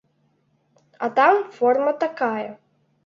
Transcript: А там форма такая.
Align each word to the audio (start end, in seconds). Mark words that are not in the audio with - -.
А 1.07 1.09
там 1.19 1.35
форма 1.59 1.93
такая. 2.05 2.47